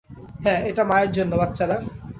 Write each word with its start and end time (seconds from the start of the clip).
হ্যাঁ, 0.43 0.59
এটা 0.65 0.83
মায়ের 0.83 1.11
জন্য, 1.11 1.31
বাচ্চারা। 1.35 1.77